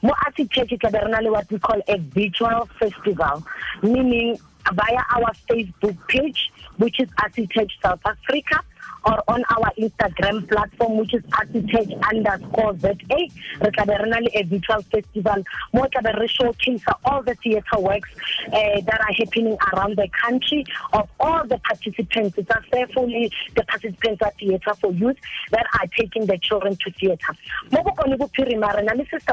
Mo 0.02 0.12
ASSITEJ 0.26 1.31
what 1.31 1.50
we 1.50 1.59
call 1.59 1.81
a 1.88 1.99
virtual 1.99 2.69
festival, 2.79 3.47
meaning 3.83 4.38
via 4.73 5.02
our 5.11 5.33
Facebook 5.49 5.97
page, 6.09 6.50
which 6.76 7.00
is 7.00 7.09
ASSITEJ 7.19 7.71
South 7.83 8.00
Africa, 8.05 8.62
or 9.04 9.23
on 9.28 9.44
our 9.50 9.71
Instagram 9.78 10.49
platform, 10.49 10.99
which 10.99 11.14
is 11.14 11.23
Architect 11.38 11.92
underscore 12.11 12.78
ZA. 12.78 12.92
Re 13.09 13.71
tla 13.71 13.87
be 13.87 13.92
re 13.92 14.28
a 14.35 14.42
virtual 14.44 14.82
festival 14.82 15.44
mo 15.73 15.87
tla 15.87 16.02
be 16.02 16.11
re 16.21 16.28
showcase 16.28 16.85
all 17.04 17.23
the 17.23 17.35
theatre 17.37 17.78
works 17.78 18.11
uh, 18.47 18.80
that 18.80 19.00
are 19.00 19.14
happening 19.16 19.56
around 19.73 19.97
the 19.97 20.09
country 20.09 20.64
of 20.92 21.09
all 21.21 21.47
the 21.47 21.59
participants. 21.59 22.38
It's 22.38 22.92
fully 22.94 23.30
the 23.54 23.64
participants 23.64 24.23
at 24.23 24.38
Theatre 24.38 24.75
for 24.80 24.92
Youth 24.92 25.16
that 25.50 25.66
are 25.80 25.87
taking 25.99 26.26
the 26.26 26.38
children 26.38 26.76
to 26.76 26.90
theatre. 26.92 27.35
Mo 27.71 27.82
bokone 27.82 28.16
bophirima 28.16 28.73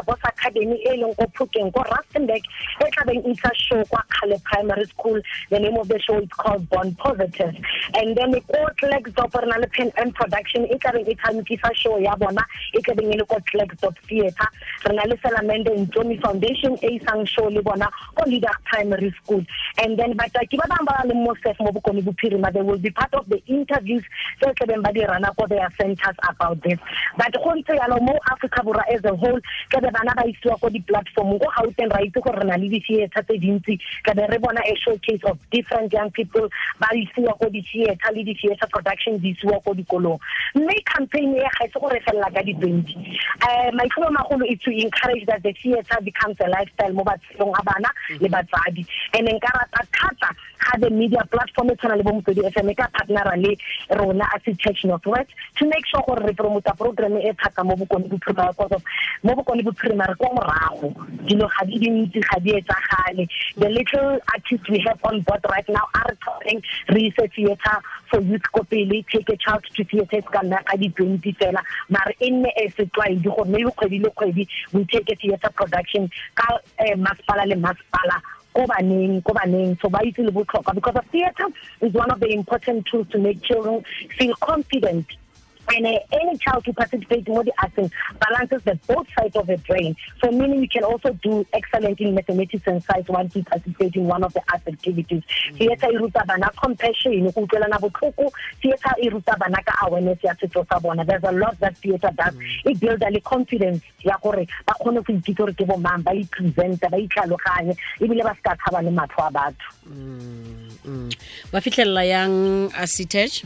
Boss 0.05 0.19
Academy 0.23 0.83
show 3.69 3.83
kwa 3.85 4.03
Primary 4.43 4.85
School. 4.85 5.21
The 5.49 5.59
name 5.59 5.77
of 5.77 5.87
the 5.87 5.99
show 5.99 6.17
is 6.19 6.29
called 6.29 6.69
Born 6.69 6.95
Positive. 6.95 7.55
And 7.93 8.15
then 8.15 8.31
ko 8.33 8.67
Klerksdorp 8.81 9.35
re 9.41 9.47
na 9.47 9.58
le 9.59 9.67
and 9.97 10.13
production 10.15 10.65
e 10.65 10.77
tla 10.77 10.91
beng 10.91 11.07
e 11.07 11.15
tshamekisa 11.15 11.75
show 11.75 11.97
ya 11.99 12.15
bona 12.15 12.43
e 12.73 12.81
tla 12.81 12.95
beng 12.95 13.13
e 13.13 13.17
le 13.17 13.25
ko 13.25 13.37
Theatre. 14.07 14.47
Re 14.85 14.95
na 14.95 15.03
le 15.03 15.15
Salamende 15.17 15.69
Ntomi 15.75 16.19
Foundation 16.21 16.77
e 16.81 16.99
isang 16.99 17.27
show 17.27 17.49
le 17.49 17.61
bona 17.61 17.89
ko 18.15 18.23
Leader 18.25 18.55
Primary 18.65 19.13
School. 19.23 19.43
And 19.77 19.97
then 19.97 20.15
ba 20.15 20.25
bang 20.33 20.85
ba 20.85 21.03
le 21.05 21.13
mo 21.13 21.33
sef 21.43 21.59
mo 21.59 21.71
they 21.71 22.61
will 22.61 22.77
be 22.77 22.89
part 22.89 23.13
of 23.13 23.27
the 23.29 23.41
interviews 23.47 24.03
tse 24.41 24.53
tla 24.55 24.65
beng 24.67 24.83
ba 24.83 24.93
di 24.93 25.05
rana 25.05 25.33
ko 25.37 25.47
their 25.47 25.69
centers 25.79 26.15
about 26.27 26.61
this. 26.63 26.79
But 27.17 27.33
go 27.33 27.53
ntse 27.53 27.77
yalo 27.77 28.01
mo 28.01 28.17
Africa 28.31 28.63
as 28.89 29.03
a 29.05 29.15
whole 29.15 29.39
ke 29.69 29.81
be 29.81 29.89
bana 29.89 30.13
ba 30.15 30.23
isiwa 30.25 30.59
ko 30.59 30.69
di-platform 30.69 31.37
go 31.37 31.47
gauteng 31.55 31.91
ra 31.91 32.01
itse 32.01 32.21
gore 32.21 32.39
re 32.39 32.45
na 32.47 32.55
le 32.55 32.69
di-theatre 32.69 33.23
tse 33.23 33.37
dintsi 33.37 33.79
ka 34.03 34.13
be 34.13 34.25
re 34.29 34.37
bona 34.37 34.61
a 34.65 34.75
showcase 34.75 35.23
of 35.25 35.37
different 35.51 35.91
young 35.93 36.11
people 36.11 36.47
ba 36.79 36.89
isiwa 36.93 37.37
ko 37.39 37.49
di-theatre 37.49 38.13
le 38.15 38.23
di-theatre 38.23 38.69
production 38.69 39.19
isiwa 39.49 39.59
ko 39.61 39.73
dikolong. 39.73 40.19
Mme 40.55 40.73
campaign 40.85 41.35
e 41.35 41.41
ga 41.41 41.65
se 41.67 41.99
felela 42.05 42.29
ka 42.33 42.41
di-twenty 42.41 42.95
um 43.41 43.75
maitlhomo 43.77 44.09
magolo 44.11 44.45
is 44.45 44.59
to 44.59 44.71
encourage 44.71 45.25
that 45.25 45.41
the 45.43 45.53
theatre 45.53 46.01
becomes 46.03 46.37
a 46.39 46.49
lifestyle 46.49 46.93
mo 46.93 47.03
batshelong 47.03 47.53
a 47.57 47.63
bana 47.63 47.89
le 48.19 48.29
batsadi. 48.29 48.85
And 49.13 49.27
nka 49.27 49.49
rata 49.53 49.87
thata 49.91 50.29
ga 50.59 50.77
the 50.79 50.89
media 50.89 51.23
platform 51.31 51.71
e 51.71 51.75
tshwana 51.75 51.97
le 51.97 52.03
bo 52.03 52.11
motswedi 52.11 52.45
f 52.45 52.57
m 52.57 52.69
e 52.69 52.75
ka 52.75 52.87
partnera 52.93 53.35
le 53.37 53.55
rona 53.95 54.25
as 54.35 54.57
church 54.57 54.85
northwest 54.85 55.29
to 55.55 55.65
make 55.65 55.85
sure 55.85 56.03
gore 56.05 56.25
re 56.25 56.33
promota 56.33 56.75
program 56.77 57.17
e 57.17 57.33
thata 57.33 57.63
mo 57.63 57.75
bokone 57.75 58.09
bophirima 58.09 58.49
because 58.49 58.71
of 58.71 58.83
mo 59.23 59.35
bokone 59.35 59.63
bophirima 59.63 60.07
re 60.07 60.15
kwa 60.15 60.29
morago. 60.29 60.93
Dilo 61.25 61.49
ga 61.49 61.65
di 61.65 61.79
dintsi 61.79 62.21
ga 62.21 62.39
di 62.39 62.53
etsagale. 62.53 63.27
The 63.57 63.69
little 63.69 64.19
artists 64.33 64.69
we 64.69 64.79
have 64.87 64.99
on 65.03 65.21
board 65.21 65.45
right 65.49 65.67
now 65.69 65.85
are 65.95 66.15
talking 66.23 66.61
re 66.89 67.07
ise 67.09 67.29
theatre 67.35 67.79
for 68.09 68.21
youth 68.21 68.43
ko 68.51 68.63
pele 68.63 69.05
take 69.11 69.29
a 69.29 69.37
child 69.39 69.63
to 69.75 69.83
theatre 69.83 70.21
ka 70.21 70.41
nna 70.43 70.63
ka 70.63 70.77
di-twenty 70.77 71.33
fela 71.33 71.61
mare 71.89 72.15
e 72.19 72.29
nne 72.31 72.49
e 72.55 72.69
setlwaedi 72.77 73.29
gore 73.29 73.49
maybe 73.49 73.71
kgwedi 73.71 73.99
le 74.03 74.09
kgwedi 74.09 74.47
we 74.73 74.85
take 74.85 75.09
a 75.11 75.15
theatre 75.15 75.51
production 75.55 76.09
ka 76.35 76.59
eh, 76.77 76.95
masepala 76.95 77.45
le 77.45 77.55
masepala 77.55 78.21
ko 78.53 78.65
baneng 78.65 79.21
ko 79.23 79.33
baneng. 79.33 79.77
So 79.81 79.89
ba 79.89 79.99
itse 80.03 80.19
le 80.25 80.31
botlhokwa 80.31 80.75
because 80.75 80.95
of 80.95 81.05
theatre 81.11 81.47
is 81.81 81.93
one 81.93 82.11
of 82.11 82.19
the 82.19 82.33
important 82.33 82.85
tools 82.85 83.07
to 83.09 83.19
make 83.19 83.41
children 83.41 83.83
feel 84.17 84.33
confident 84.41 85.05
And 85.75 85.85
uh, 85.85 85.99
any 86.11 86.37
child 86.37 86.65
who 86.65 86.73
participates 86.73 87.27
in 87.27 87.33
the 87.33 87.53
acting 87.59 87.91
balances 88.19 88.63
the 88.63 88.75
both 88.87 89.07
sides 89.17 89.35
of 89.35 89.47
the 89.47 89.57
brain. 89.57 89.95
So 90.23 90.31
meaning 90.31 90.61
you 90.61 90.69
can 90.69 90.83
also 90.83 91.13
do 91.13 91.45
excellent 91.53 91.99
in 91.99 92.15
mathematics 92.15 92.65
and 92.67 92.83
science 92.83 93.07
once 93.07 93.35
you 93.35 93.43
participate 93.43 93.95
in 93.95 94.05
one 94.05 94.23
of 94.23 94.33
the 94.33 94.41
arts 94.51 94.67
activities. 94.67 95.23
Theater 95.57 95.87
e 95.91 95.97
ruta 95.97 96.23
bana 96.25 96.49
compassion, 96.61 97.29
go 97.31 97.45
utlwelana 97.45 97.79
botlhoko. 97.79 98.31
Theater 98.61 98.93
e 99.01 99.09
ruta 99.09 99.35
bana 99.37 99.61
ka 99.63 99.87
awareness 99.87 100.23
ya 100.23 100.33
setso 100.33 100.67
sa 100.67 100.79
bona. 100.79 101.05
There's 101.05 101.23
a 101.23 101.31
lot 101.31 101.59
that 101.59 101.77
theater 101.77 102.11
does. 102.15 102.33
It 102.65 102.79
builds 102.79 103.03
a 103.03 103.19
confidence 103.21 103.83
ya 104.03 104.17
gore 104.21 104.47
ba 104.65 104.73
kgone 104.79 105.03
go 105.05 105.13
ikitse 105.13 105.35
gore 105.35 105.53
ke 105.53 105.65
bo 105.67 105.77
mang 105.77 106.01
ba 106.01 106.11
ipresenta 106.11 106.89
ba 106.89 106.97
itlhaloganye 106.97 107.75
ebile 107.99 108.23
ba 108.23 108.33
se 108.35 108.41
ka 108.41 108.55
tshaba 108.55 108.83
le 108.83 108.91
matlho 108.91 109.21
a 109.27 109.31
batho 109.31 109.69
Mm. 109.89 111.09
ba 111.51 111.57
fitlhelela 111.61 112.05
yang 112.05 112.33
acitech 112.77 113.41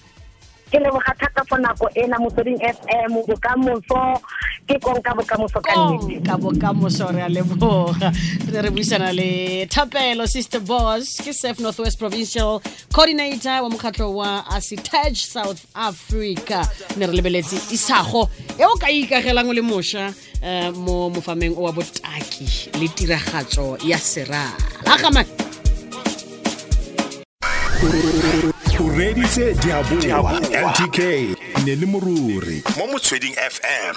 ke 0.75 0.81
leboga 0.83 1.14
thata 1.21 1.45
for 1.49 1.59
nako 1.59 1.87
ena 1.95 2.19
motsweding 2.19 2.59
fm 2.59 3.12
bokamoso. 3.28 4.19
Ke 4.66 4.78
konka 4.83 5.14
bokamoso 5.14 5.62
ka 5.62 5.71
nnete. 5.71 6.26
ka 6.26 6.35
bokamoso 6.37 7.07
re 7.14 7.23
a 7.23 7.28
leboga. 7.28 8.11
Re 8.50 8.62
re 8.62 8.71
buisana 8.71 9.14
le 9.14 9.66
thapelo 9.66 10.26
sister 10.26 10.61
boss 10.61 11.21
ke 11.23 11.33
sef 11.33 11.61
northwest 11.61 11.99
provincial 11.99 12.61
coordinator 12.93 13.62
wa 13.62 13.71
mokgatlho 13.71 14.11
wa 14.14 14.43
acitag 14.50 15.14
south 15.14 15.62
africa. 15.76 16.66
Ne 16.97 17.07
re 17.07 17.14
lebeletse 17.14 17.54
isago 17.71 18.28
e 18.59 18.64
o 18.64 18.75
ka 18.75 18.90
ikagelang 18.90 19.49
o 19.49 19.52
le 19.52 19.62
mošwa 19.62 20.11
um 20.43 20.75
mo 20.85 21.11
mofameng 21.11 21.54
o 21.57 21.62
wa 21.62 21.73
botaki 21.73 22.75
le 22.81 22.88
tiragatso 22.88 23.78
ya 23.87 23.99
serala. 23.99 24.59
Gamane 24.99 25.45
o 28.95 28.99
reditse 28.99 29.55
diaboa. 29.55 30.41
Ntk 30.41 30.99
ne 31.65 31.75
le 31.75 31.87
moruri. 31.87 32.63
Mo 32.77 32.87
motsweding 32.87 33.35
fm 33.35 33.95